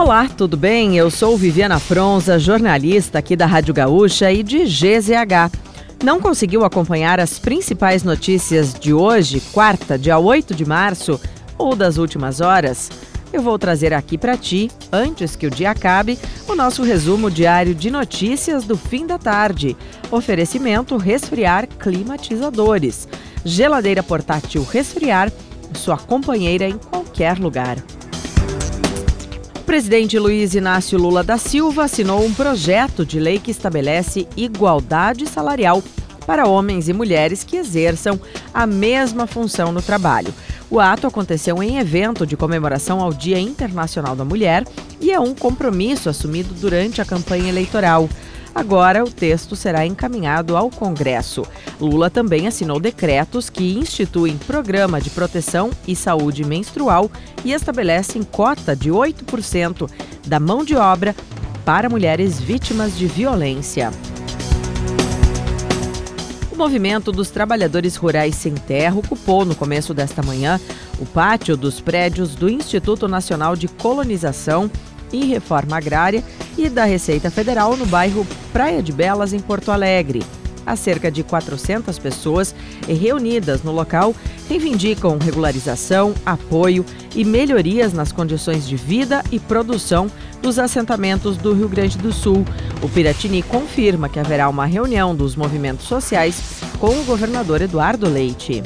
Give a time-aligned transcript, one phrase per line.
[0.00, 0.96] Olá, tudo bem?
[0.96, 5.50] Eu sou Viviana Fronza, jornalista aqui da Rádio Gaúcha e de GZH.
[6.04, 11.20] Não conseguiu acompanhar as principais notícias de hoje, quarta, dia 8 de março,
[11.58, 12.88] ou das últimas horas?
[13.32, 17.74] Eu vou trazer aqui para ti, antes que o dia acabe, o nosso resumo diário
[17.74, 19.76] de notícias do fim da tarde.
[20.12, 23.08] Oferecimento Resfriar Climatizadores.
[23.44, 25.32] Geladeira portátil Resfriar,
[25.74, 27.78] sua companheira em qualquer lugar
[29.68, 35.82] presidente Luiz Inácio Lula da Silva assinou um projeto de lei que estabelece igualdade salarial
[36.26, 38.18] para homens e mulheres que exerçam
[38.54, 40.32] a mesma função no trabalho.
[40.70, 44.64] O ato aconteceu em evento de comemoração ao Dia Internacional da Mulher
[45.00, 48.08] e é um compromisso assumido durante a campanha eleitoral.
[48.54, 51.44] Agora, o texto será encaminhado ao Congresso.
[51.80, 57.10] Lula também assinou decretos que instituem programa de proteção e saúde menstrual
[57.44, 59.88] e estabelecem cota de 8%
[60.26, 61.14] da mão de obra
[61.64, 63.92] para mulheres vítimas de violência.
[66.50, 70.58] O movimento dos trabalhadores rurais sem terra ocupou no começo desta manhã
[70.98, 74.70] o pátio dos prédios do Instituto Nacional de Colonização
[75.12, 76.22] e Reforma Agrária
[76.56, 80.22] e da Receita Federal no bairro Praia de Belas, em Porto Alegre.
[80.66, 82.54] Há cerca de 400 pessoas
[82.86, 84.14] reunidas no local
[84.48, 86.84] reivindicam regularização, apoio
[87.16, 90.10] e melhorias nas condições de vida e produção
[90.42, 92.44] dos assentamentos do Rio Grande do Sul.
[92.82, 98.62] O Piratini confirma que haverá uma reunião dos movimentos sociais com o governador Eduardo Leite.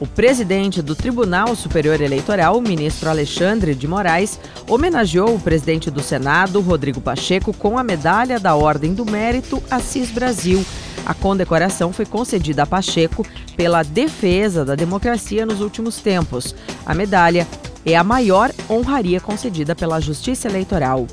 [0.00, 6.02] O presidente do Tribunal Superior Eleitoral, o ministro Alexandre de Moraes, homenageou o presidente do
[6.02, 10.64] Senado, Rodrigo Pacheco, com a medalha da Ordem do Mérito Assis Brasil.
[11.04, 16.54] A condecoração foi concedida a Pacheco pela defesa da democracia nos últimos tempos.
[16.86, 17.46] A medalha
[17.84, 21.06] é a maior honraria concedida pela Justiça Eleitoral.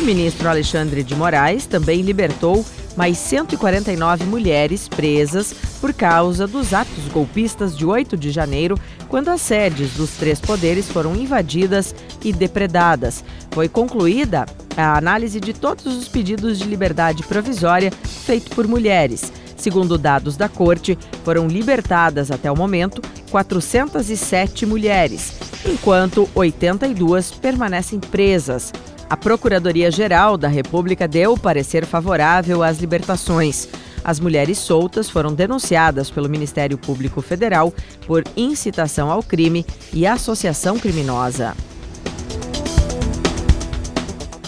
[0.00, 2.64] O ministro Alexandre de Moraes também libertou
[2.96, 8.78] mais 149 mulheres presas por causa dos atos golpistas de 8 de janeiro,
[9.10, 11.94] quando as sedes dos três poderes foram invadidas
[12.24, 13.22] e depredadas.
[13.50, 17.92] Foi concluída a análise de todos os pedidos de liberdade provisória
[18.24, 19.30] feitos por mulheres.
[19.54, 25.34] Segundo dados da corte, foram libertadas até o momento 407 mulheres,
[25.66, 28.72] enquanto 82 permanecem presas.
[29.10, 33.66] A Procuradoria-Geral da República deu parecer favorável às libertações.
[34.04, 37.74] As mulheres soltas foram denunciadas pelo Ministério Público Federal
[38.06, 41.56] por incitação ao crime e associação criminosa.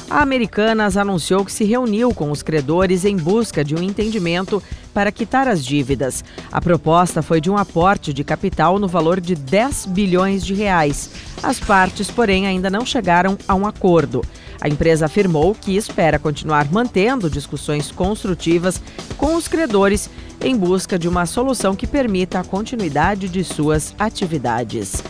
[0.08, 4.62] A Americanas anunciou que se reuniu com os credores em busca de um entendimento
[4.94, 6.22] para quitar as dívidas.
[6.52, 11.10] A proposta foi de um aporte de capital no valor de 10 bilhões de reais.
[11.42, 14.22] As partes, porém, ainda não chegaram a um acordo.
[14.62, 18.80] A empresa afirmou que espera continuar mantendo discussões construtivas
[19.16, 20.08] com os credores
[20.40, 25.02] em busca de uma solução que permita a continuidade de suas atividades.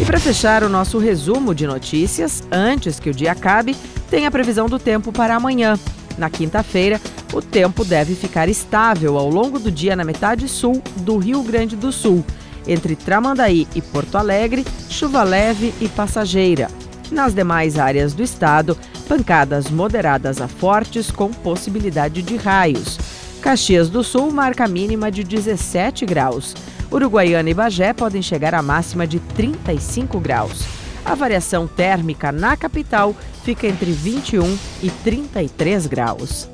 [0.00, 3.76] E para fechar o nosso resumo de notícias, antes que o dia acabe,
[4.10, 5.78] tem a previsão do tempo para amanhã.
[6.18, 7.00] Na quinta-feira,
[7.32, 11.76] o tempo deve ficar estável ao longo do dia na metade sul do Rio Grande
[11.76, 12.24] do Sul.
[12.66, 16.66] Entre Tramandaí e Porto Alegre, chuva leve e passageira.
[17.10, 18.76] Nas demais áreas do estado,
[19.08, 22.98] pancadas moderadas a fortes com possibilidade de raios.
[23.40, 26.54] Caxias do Sul marca mínima de 17 graus.
[26.90, 30.64] Uruguaiana e Bagé podem chegar à máxima de 35 graus.
[31.04, 36.48] A variação térmica na capital fica entre 21 e 33 graus.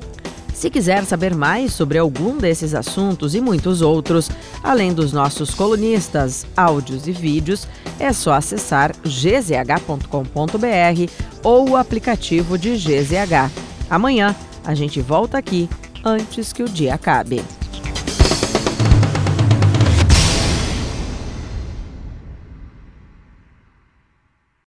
[0.53, 4.29] Se quiser saber mais sobre algum desses assuntos e muitos outros,
[4.63, 7.67] além dos nossos colunistas, áudios e vídeos,
[7.99, 10.07] é só acessar gzh.com.br
[11.43, 13.51] ou o aplicativo de GZH.
[13.89, 14.35] Amanhã
[14.65, 15.69] a gente volta aqui
[16.03, 17.43] antes que o dia acabe.